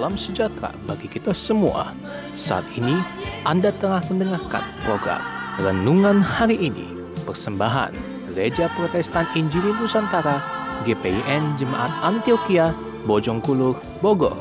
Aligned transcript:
Salam 0.00 0.16
sejahtera 0.16 0.72
bagi 0.88 1.12
kita 1.12 1.36
semua. 1.36 1.92
Saat 2.32 2.64
ini 2.72 3.04
Anda 3.44 3.68
tengah 3.68 4.00
mendengarkan 4.08 4.64
program 4.80 5.20
Renungan 5.60 6.24
Hari 6.24 6.56
Ini, 6.56 6.88
persembahan 7.28 7.92
Gereja 8.32 8.72
Protestan 8.72 9.28
Injili 9.36 9.76
Nusantara 9.76 10.40
GPIN 10.88 11.52
Jemaat 11.60 11.92
Antioquia 12.00 12.72
Bojongkulur, 13.04 13.76
Bogor. 14.00 14.32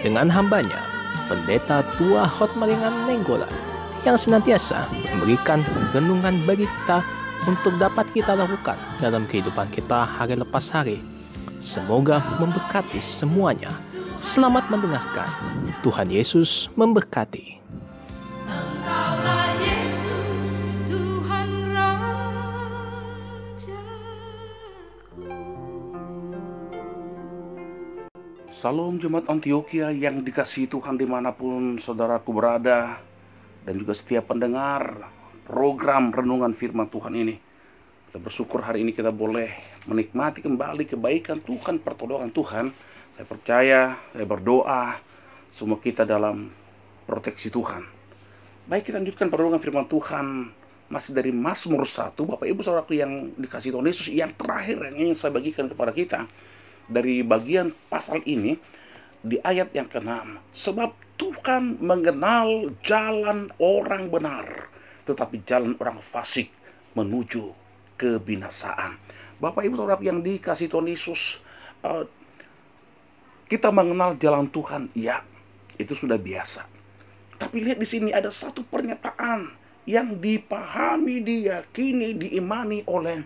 Dengan 0.00 0.32
hambanya, 0.32 0.80
Pendeta 1.28 1.84
Tua 2.00 2.24
Hotmaringan 2.24 3.04
Nenggolan 3.04 3.52
yang 4.08 4.16
senantiasa 4.16 4.88
memberikan 5.12 5.60
renungan 5.92 6.32
bagi 6.48 6.64
kita 6.64 7.04
untuk 7.44 7.76
dapat 7.76 8.08
kita 8.16 8.32
lakukan 8.32 8.80
dalam 9.04 9.28
kehidupan 9.28 9.68
kita 9.68 10.08
hari 10.08 10.32
lepas 10.32 10.72
hari. 10.72 10.96
Semoga 11.60 12.24
memberkati 12.40 13.04
semuanya. 13.04 13.95
Selamat 14.16 14.72
mendengarkan. 14.72 15.28
Tuhan 15.84 16.08
Yesus 16.08 16.72
memberkati. 16.72 17.60
Engkaulah 18.48 19.52
Yesus, 19.60 20.64
Tuhan 20.88 21.48
Rajaku. 21.68 22.16
Salam 28.48 28.96
Jemaat 28.96 29.28
Antioquia 29.28 29.92
yang 29.92 30.24
dikasihi 30.24 30.64
Tuhan 30.64 30.96
di 30.96 31.04
mana 31.04 31.36
pun 31.36 31.76
saudaraku 31.76 32.32
berada 32.32 32.96
dan 33.68 33.74
juga 33.76 33.92
setiap 33.92 34.32
pendengar 34.32 35.12
program 35.44 36.08
Renungan 36.08 36.56
Firman 36.56 36.88
Tuhan 36.88 37.12
ini. 37.12 37.36
Kita 38.08 38.16
bersyukur 38.16 38.64
hari 38.64 38.80
ini 38.80 38.96
kita 38.96 39.12
boleh 39.12 39.52
menikmati 39.84 40.40
kembali 40.40 40.88
kebaikan 40.88 41.36
Tuhan, 41.44 41.84
pertolongan 41.84 42.32
Tuhan. 42.32 42.72
Saya 43.16 43.32
percaya, 43.32 43.80
saya 44.12 44.28
berdoa, 44.28 44.92
semua 45.48 45.80
kita 45.80 46.04
dalam 46.04 46.52
proteksi 47.08 47.48
Tuhan. 47.48 47.80
Baik 48.68 48.92
kita 48.92 49.00
lanjutkan 49.00 49.32
pertolongan 49.32 49.56
firman 49.56 49.88
Tuhan. 49.88 50.52
Masih 50.92 51.16
dari 51.16 51.32
Mazmur 51.32 51.82
1 51.82 52.12
Bapak 52.12 52.44
Ibu 52.44 52.60
Saudaraku 52.60 52.94
yang 52.94 53.32
dikasih 53.40 53.72
Tuhan 53.72 53.88
Yesus 53.88 54.06
yang 54.12 54.36
terakhir 54.36 54.84
yang 54.84 55.08
ingin 55.08 55.16
saya 55.16 55.32
bagikan 55.32 55.64
kepada 55.64 55.96
kita. 55.96 56.28
Dari 56.92 57.24
bagian 57.24 57.72
pasal 57.88 58.20
ini 58.28 58.60
di 59.24 59.40
ayat 59.40 59.72
yang 59.72 59.88
ke-6 59.88 60.36
sebab 60.52 60.92
Tuhan 61.16 61.80
mengenal 61.80 62.70
jalan 62.84 63.48
orang 63.58 64.12
benar 64.12 64.68
tetapi 65.08 65.42
jalan 65.42 65.72
orang 65.80 65.98
fasik 66.04 66.52
menuju 66.92 67.50
kebinasaan. 67.96 69.00
Bapak 69.40 69.64
Ibu 69.64 69.74
Saudara 69.74 69.98
yang 70.04 70.20
dikasih 70.20 70.68
Tuhan 70.68 70.86
Yesus 70.86 71.42
eh, 71.82 72.04
kita 73.46 73.70
mengenal 73.70 74.18
jalan 74.18 74.46
Tuhan 74.50 74.90
ya 74.94 75.22
itu 75.78 75.92
sudah 75.94 76.18
biasa 76.18 76.66
tapi 77.36 77.60
lihat 77.60 77.76
di 77.76 77.88
sini 77.88 78.10
ada 78.16 78.32
satu 78.32 78.64
pernyataan 78.64 79.52
yang 79.86 80.18
dipahami, 80.18 81.22
diyakini, 81.22 82.16
diimani 82.16 82.82
oleh 82.88 83.22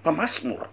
pemazmur. 0.00 0.70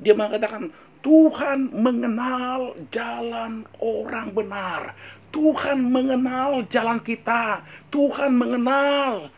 Dia 0.00 0.16
mengatakan, 0.16 0.72
Tuhan 1.04 1.74
mengenal 1.74 2.78
jalan 2.88 3.68
orang 3.82 4.32
benar. 4.32 4.96
Tuhan 5.34 5.92
mengenal 5.92 6.64
jalan 6.70 6.98
kita. 7.02 7.60
Tuhan 7.92 8.32
mengenal 8.32 9.28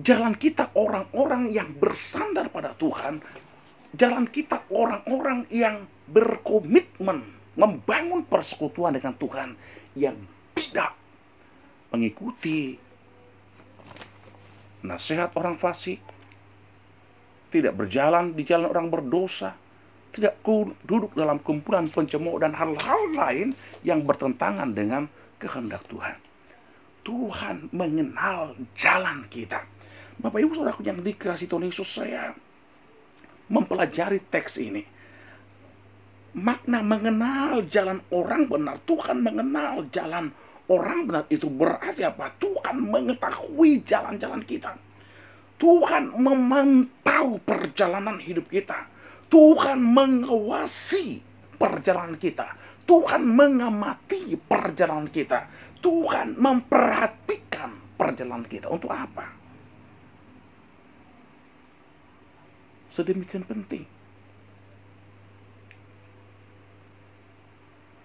jalan 0.00 0.32
kita 0.32 0.72
orang-orang 0.72 1.52
yang 1.52 1.68
bersandar 1.76 2.48
pada 2.48 2.72
Tuhan. 2.78 3.20
Jalan 3.92 4.24
kita 4.24 4.64
orang-orang 4.72 5.44
yang 5.52 5.84
berkomitmen 6.12 7.24
membangun 7.56 8.24
persekutuan 8.28 8.96
dengan 8.96 9.16
Tuhan 9.16 9.56
yang 9.96 10.16
tidak 10.56 10.92
mengikuti 11.92 12.76
nasihat 14.84 15.32
orang 15.36 15.56
fasik, 15.60 16.00
tidak 17.52 17.76
berjalan 17.76 18.32
di 18.32 18.42
jalan 18.44 18.68
orang 18.72 18.88
berdosa, 18.88 19.52
tidak 20.12 20.40
duduk 20.84 21.12
dalam 21.16 21.40
kumpulan 21.40 21.88
pencemooh 21.88 22.40
dan 22.40 22.52
hal-hal 22.52 23.00
lain 23.12 23.48
yang 23.84 24.04
bertentangan 24.04 24.72
dengan 24.72 25.08
kehendak 25.40 25.84
Tuhan. 25.88 26.16
Tuhan 27.02 27.72
mengenal 27.74 28.54
jalan 28.78 29.26
kita. 29.26 29.66
Bapak 30.22 30.38
Ibu 30.38 30.54
Saudaraku 30.54 30.86
yang 30.86 31.02
dikasih 31.02 31.50
Tuhan 31.50 31.66
Yesus 31.66 31.88
saya 31.88 32.30
mempelajari 33.50 34.22
teks 34.22 34.62
ini. 34.62 34.86
Makna 36.32 36.80
mengenal 36.80 37.60
jalan 37.68 38.00
orang 38.08 38.48
benar. 38.48 38.80
Tuhan 38.88 39.20
mengenal 39.20 39.84
jalan 39.92 40.32
orang 40.64 41.04
benar 41.04 41.24
itu 41.28 41.52
berarti 41.52 42.08
apa? 42.08 42.32
Tuhan 42.40 42.80
mengetahui 42.88 43.84
jalan-jalan 43.84 44.40
kita. 44.48 44.72
Tuhan 45.60 46.16
memantau 46.16 47.36
perjalanan 47.44 48.16
hidup 48.16 48.48
kita. 48.48 48.88
Tuhan 49.28 49.76
mengawasi 49.78 51.20
perjalanan 51.60 52.16
kita. 52.16 52.56
Tuhan 52.88 53.22
mengamati 53.28 54.34
perjalanan 54.40 55.12
kita. 55.12 55.52
Tuhan 55.84 56.40
memperhatikan 56.40 57.76
perjalanan 58.00 58.48
kita. 58.48 58.72
Untuk 58.72 58.88
apa? 58.88 59.28
Sedemikian 62.88 63.44
penting. 63.44 63.91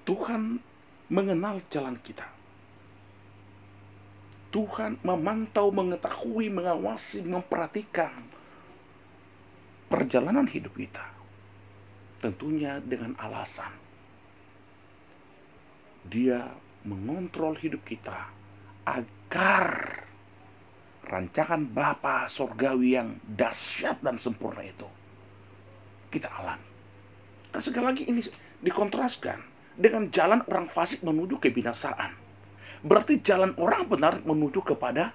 Tuhan 0.08 0.64
mengenal 1.12 1.60
jalan 1.68 2.00
kita. 2.00 2.24
Tuhan 4.56 4.96
memantau, 5.04 5.68
mengetahui, 5.76 6.48
mengawasi, 6.48 7.28
memperhatikan 7.28 8.24
perjalanan 9.92 10.48
hidup 10.48 10.72
kita. 10.80 11.04
Tentunya 12.24 12.80
dengan 12.80 13.14
alasan 13.20 13.70
dia 16.08 16.48
mengontrol 16.88 17.54
hidup 17.60 17.84
kita 17.84 18.32
agar 18.88 19.68
rancangan 21.04 21.68
Bapa 21.68 22.32
sorgawi 22.32 22.96
yang 22.96 23.20
dahsyat 23.28 24.00
dan 24.00 24.16
sempurna 24.16 24.64
itu 24.64 24.88
kita 26.08 26.32
alami. 26.32 26.72
Dan 27.52 27.60
sekali 27.60 27.86
lagi 27.92 28.04
ini 28.08 28.24
dikontraskan 28.64 29.57
dengan 29.78 30.10
jalan 30.10 30.42
orang 30.50 30.68
fasik 30.68 31.06
menuju 31.06 31.38
kebinasaan. 31.38 32.18
Berarti 32.82 33.22
jalan 33.22 33.54
orang 33.62 33.86
benar 33.86 34.14
menuju 34.26 34.66
kepada 34.66 35.14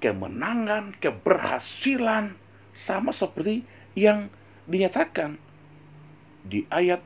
kemenangan, 0.00 0.94
keberhasilan 0.96 2.32
sama 2.70 3.10
seperti 3.10 3.66
yang 3.98 4.30
dinyatakan 4.70 5.36
di 6.46 6.64
ayat 6.70 7.02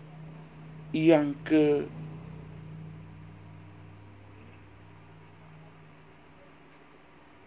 yang 0.95 1.35
ke 1.43 1.89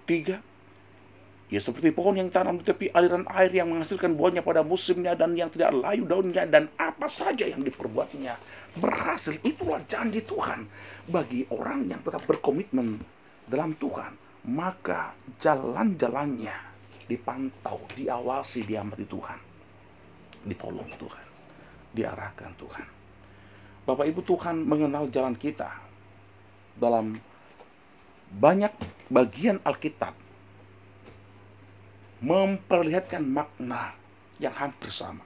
tiga 0.03 0.43
Ya 1.47 1.63
seperti 1.63 1.95
pohon 1.95 2.19
yang 2.19 2.27
tanam 2.27 2.59
di 2.59 2.67
tepi 2.67 2.91
aliran 2.91 3.23
air 3.31 3.47
yang 3.55 3.71
menghasilkan 3.71 4.19
buahnya 4.19 4.43
pada 4.43 4.67
musimnya 4.67 5.15
dan 5.15 5.31
yang 5.31 5.47
tidak 5.47 5.71
layu 5.71 6.03
daunnya 6.03 6.43
dan 6.43 6.67
apa 6.75 7.07
saja 7.07 7.47
yang 7.47 7.63
diperbuatnya 7.63 8.35
berhasil. 8.75 9.39
Itulah 9.47 9.79
janji 9.87 10.27
Tuhan 10.27 10.67
bagi 11.07 11.47
orang 11.47 11.87
yang 11.87 12.03
tetap 12.03 12.27
berkomitmen 12.27 12.99
dalam 13.47 13.71
Tuhan. 13.79 14.11
Maka 14.47 15.15
jalan-jalannya 15.39 16.55
dipantau, 17.07 17.79
diawasi, 17.95 18.67
diamati 18.67 19.07
Tuhan. 19.07 19.39
Ditolong 20.43 20.91
Tuhan, 20.99 21.25
diarahkan 21.95 22.51
Tuhan. 22.59 22.87
Bapak 23.87 24.03
Ibu 24.03 24.19
Tuhan 24.27 24.67
mengenal 24.67 25.07
jalan 25.07 25.31
kita 25.39 25.71
dalam 26.75 27.15
banyak 28.35 28.75
bagian 29.07 29.63
Alkitab 29.63 30.26
memperlihatkan 32.21 33.21
makna 33.21 33.93
yang 34.41 34.53
hampir 34.53 34.89
sama. 34.89 35.21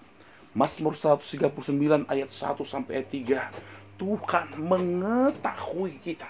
Mazmur 0.52 0.92
139 0.92 2.12
ayat 2.12 2.28
1 2.28 2.60
sampai 2.68 3.00
ayat 3.00 3.10
3. 3.10 4.00
Tuhan 4.02 4.48
mengetahui 4.60 5.96
kita. 6.04 6.28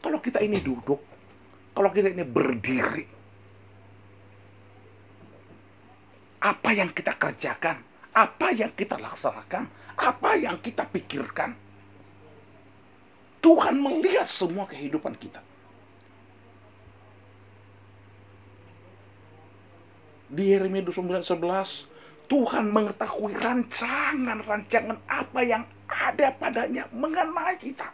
Kalau 0.00 0.16
kita 0.22 0.40
ini 0.40 0.56
duduk, 0.64 1.02
kalau 1.76 1.92
kita 1.92 2.08
ini 2.08 2.24
berdiri, 2.24 3.04
apa 6.40 6.70
yang 6.72 6.88
kita 6.88 7.12
kerjakan, 7.20 7.76
apa 8.16 8.48
yang 8.56 8.72
kita 8.72 8.96
laksanakan, 8.96 9.68
apa 10.00 10.30
yang 10.40 10.56
kita 10.64 10.88
pikirkan, 10.88 11.52
Tuhan 13.44 13.76
melihat 13.76 14.24
semua 14.24 14.64
kehidupan 14.64 15.16
kita. 15.20 15.44
Di 20.30 20.54
Yeremia 20.54 20.86
29:11 20.86 21.90
Tuhan 22.30 22.70
mengetahui 22.70 23.34
rancangan-rancangan 23.42 24.98
apa 25.10 25.40
yang 25.42 25.66
ada 25.90 26.30
padanya 26.38 26.86
mengenai 26.94 27.58
kita. 27.58 27.90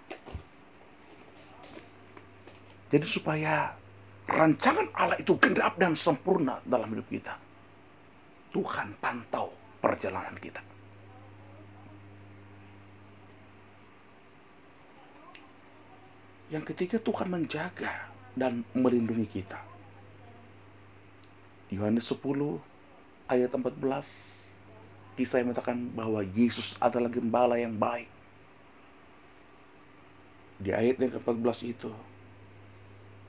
Jadi 2.92 3.06
supaya 3.08 3.72
rancangan 4.28 4.92
Allah 4.92 5.16
itu 5.16 5.32
genap 5.40 5.80
dan 5.80 5.96
sempurna 5.96 6.60
dalam 6.68 6.92
hidup 6.92 7.08
kita. 7.08 7.34
Tuhan 8.52 8.92
pantau 9.00 9.56
perjalanan 9.80 10.36
kita. 10.36 10.60
Yang 16.52 16.64
ketiga 16.76 16.96
Tuhan 17.02 17.26
menjaga 17.32 18.06
dan 18.36 18.62
melindungi 18.76 19.26
kita. 19.26 19.58
Yohanes 21.66 22.06
10 22.14 22.22
ayat 23.26 23.50
14 23.50 23.74
kisah 25.18 25.40
yang 25.42 25.50
mengatakan 25.50 25.78
bahwa 25.96 26.20
Yesus 26.22 26.78
adalah 26.78 27.10
gembala 27.10 27.58
yang 27.58 27.74
baik. 27.74 28.06
Di 30.62 30.70
ayat 30.72 30.96
yang 31.02 31.12
ke-14 31.18 31.58
itu 31.66 31.90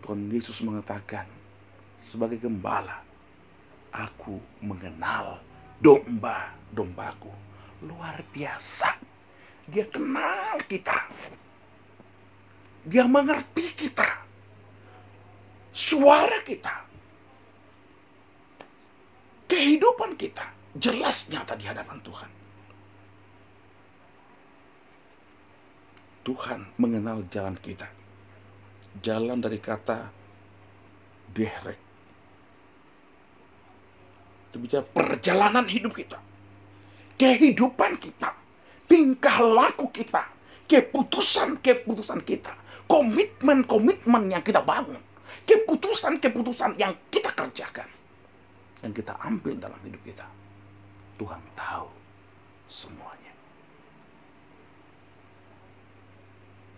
Tuhan 0.05 0.29
Yesus 0.29 0.61
mengatakan 0.63 1.25
sebagai 1.97 2.37
gembala 2.37 3.01
aku 3.89 4.37
mengenal 4.61 5.41
domba-dombaku. 5.81 7.33
Luar 7.83 8.21
biasa. 8.31 8.93
Dia 9.67 9.83
kenal 9.89 10.61
kita. 10.69 10.95
Dia 12.87 13.03
mengerti 13.03 13.75
kita. 13.75 14.07
Suara 15.73 16.39
kita. 16.47 16.86
Kehidupan 19.47 20.19
kita 20.19 20.43
jelas 20.75 21.31
nyata 21.31 21.55
di 21.55 21.63
hadapan 21.63 21.97
Tuhan. 22.03 22.31
Tuhan 26.27 26.59
mengenal 26.75 27.23
jalan 27.31 27.55
kita. 27.55 27.87
Jalan 28.99 29.39
dari 29.39 29.63
kata 29.63 30.11
derek. 31.31 31.79
Itu 34.51 34.59
bicara 34.59 34.83
perjalanan 34.83 35.63
hidup 35.63 35.95
kita. 35.95 36.19
Kehidupan 37.15 37.95
kita. 37.95 38.35
Tingkah 38.91 39.39
laku 39.39 39.87
kita. 39.95 40.27
Keputusan-keputusan 40.67 42.19
kita. 42.27 42.51
Komitmen-komitmen 42.91 44.27
yang 44.27 44.43
kita 44.43 44.59
bangun. 44.59 44.99
Keputusan-keputusan 45.47 46.75
yang 46.75 46.91
kita 47.07 47.31
kerjakan. 47.31 47.96
Yang 48.85 49.03
kita 49.03 49.13
ambil 49.25 49.57
dalam 49.57 49.79
hidup 49.81 50.01
kita. 50.05 50.27
Tuhan 51.17 51.41
tahu 51.57 51.89
semuanya. 52.69 53.33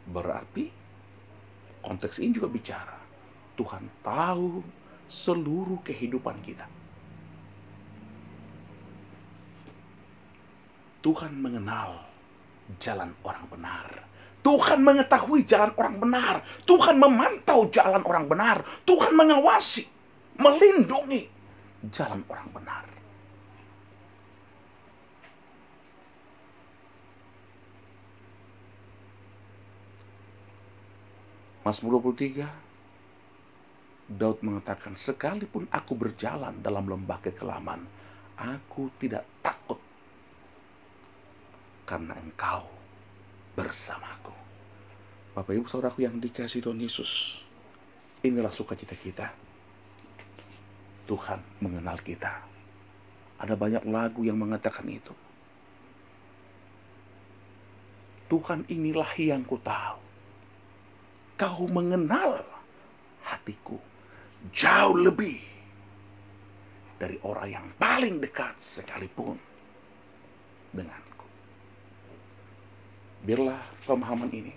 Berarti 0.09 0.71
konteks 1.83 2.23
ini 2.23 2.31
juga 2.33 2.49
bicara 2.49 2.97
Tuhan 3.59 3.83
tahu 3.99 4.63
seluruh 5.11 5.83
kehidupan 5.83 6.39
kita. 6.39 6.63
Tuhan 11.03 11.35
mengenal 11.35 11.99
jalan 12.79 13.11
orang 13.27 13.45
benar. 13.51 13.87
Tuhan 14.39 14.79
mengetahui 14.79 15.43
jalan 15.43 15.71
orang 15.75 15.95
benar. 15.99 16.35
Tuhan 16.63 16.95
memantau 16.95 17.67
jalan 17.67 17.99
orang 18.07 18.25
benar. 18.31 18.57
Tuhan 18.87 19.11
mengawasi, 19.11 19.83
melindungi 20.39 21.38
jalan 21.87 22.19
orang 22.27 22.49
benar. 22.51 22.85
Mazmur 31.63 32.01
23 32.01 32.43
Daud 34.09 34.41
mengatakan 34.41 34.97
sekalipun 34.97 35.69
aku 35.69 35.93
berjalan 35.93 36.57
dalam 36.65 36.89
lembah 36.89 37.21
kekelaman 37.21 37.85
aku 38.39 38.89
tidak 38.97 39.27
takut 39.43 39.77
karena 41.83 42.15
engkau 42.17 42.65
bersamaku. 43.53 44.31
Bapak 45.35 45.53
Ibu 45.53 45.67
Saudaraku 45.67 46.07
yang 46.07 46.17
dikasih 46.17 46.63
Tuhan 46.63 46.79
Yesus, 46.79 47.43
inilah 48.23 48.49
sukacita 48.49 48.95
kita. 48.95 49.48
Tuhan 51.09 51.41
mengenal 51.65 51.97
kita. 52.05 52.29
Ada 53.41 53.57
banyak 53.57 53.89
lagu 53.89 54.21
yang 54.21 54.37
mengatakan 54.37 54.85
itu. 54.85 55.09
Tuhan 58.29 58.61
inilah 58.69 59.09
yang 59.17 59.41
ku 59.41 59.57
tahu. 59.57 59.97
Kau 61.33 61.65
mengenal 61.65 62.45
hatiku 63.25 63.81
jauh 64.53 64.93
lebih 64.93 65.41
dari 67.01 67.17
orang 67.25 67.49
yang 67.49 67.65
paling 67.81 68.21
dekat 68.21 68.53
sekalipun 68.61 69.39
denganku. 70.75 71.27
Biarlah 73.25 73.59
pemahaman 73.87 74.29
ini 74.29 74.53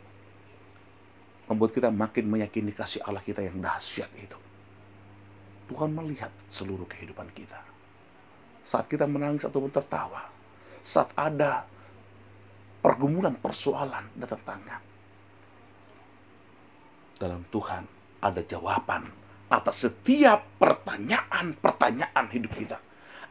membuat 1.49 1.73
kita 1.73 1.89
makin 1.89 2.29
meyakini 2.29 2.77
kasih 2.77 3.01
Allah 3.09 3.25
kita 3.25 3.41
yang 3.41 3.57
dahsyat 3.57 4.11
itu. 4.19 4.52
Tuhan 5.73 5.97
melihat 5.97 6.29
seluruh 6.53 6.85
kehidupan 6.85 7.33
kita. 7.33 7.57
Saat 8.61 8.93
kita 8.93 9.09
menangis 9.09 9.49
ataupun 9.49 9.73
tertawa, 9.73 10.29
saat 10.85 11.09
ada 11.17 11.65
pergumulan, 12.85 13.33
persoalan 13.41 14.05
datang 14.21 14.45
tangan. 14.45 14.83
Dalam 17.17 17.41
Tuhan 17.49 17.89
ada 18.21 18.45
jawaban 18.45 19.09
atas 19.49 19.89
setiap 19.89 20.45
pertanyaan-pertanyaan 20.61 22.29
hidup 22.29 22.53
kita. 22.53 22.77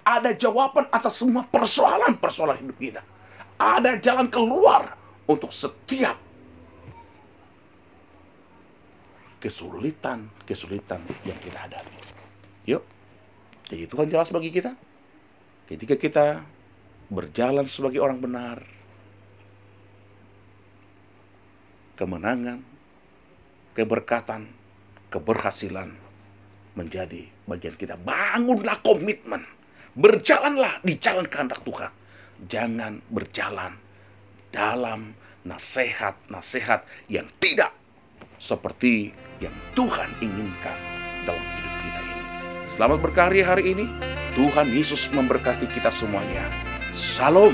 Ada 0.02 0.34
jawaban 0.34 0.90
atas 0.90 1.22
semua 1.22 1.46
persoalan-persoalan 1.46 2.58
hidup 2.58 2.78
kita. 2.82 3.02
Ada 3.62 4.02
jalan 4.02 4.34
keluar 4.34 4.98
untuk 5.30 5.54
setiap 5.54 6.18
kesulitan-kesulitan 9.38 11.06
yang 11.22 11.38
kita 11.38 11.70
hadapi. 11.70 12.21
Yuk, 12.70 12.84
jadi 13.70 13.90
Tuhan 13.90 14.08
jelas 14.12 14.30
bagi 14.30 14.54
kita. 14.54 14.78
Ketika 15.66 15.96
kita 15.96 16.28
berjalan 17.08 17.66
sebagai 17.66 18.04
orang 18.04 18.20
benar, 18.20 18.60
kemenangan, 21.96 22.60
keberkatan, 23.78 24.50
keberhasilan 25.14 25.94
menjadi 26.74 27.28
bagian 27.48 27.76
kita. 27.76 28.00
Bangunlah 28.00 28.80
komitmen. 28.82 29.44
Berjalanlah 29.92 30.80
di 30.82 30.96
jalan 30.98 31.28
kehendak 31.28 31.62
Tuhan. 31.68 31.92
Jangan 32.48 33.04
berjalan 33.12 33.76
dalam 34.50 35.14
nasihat-nasihat 35.44 37.12
yang 37.12 37.28
tidak 37.44 37.76
seperti 38.40 39.12
yang 39.44 39.54
Tuhan 39.78 40.10
inginkan 40.24 40.78
dalam 41.28 41.44
hidup. 41.60 41.71
Selamat 42.82 42.98
berkarya 42.98 43.46
hari 43.46 43.78
ini. 43.78 43.86
Tuhan 44.34 44.74
Yesus 44.74 45.06
memberkati 45.14 45.70
kita 45.70 45.94
semuanya. 45.94 46.42
Salam. 46.98 47.54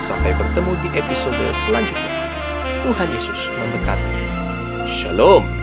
Sampai 0.00 0.32
bertemu 0.34 0.72
di 0.84 0.88
episode 0.96 1.52
selanjutnya. 1.64 2.28
Tuhan 2.80 3.08
Yesus 3.12 3.40
memberkati. 3.60 4.12
Shalom. 4.88 5.59